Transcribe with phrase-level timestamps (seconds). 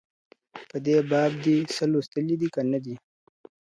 [0.69, 2.95] په دې باب دي څه لوستلي دي که نه دي.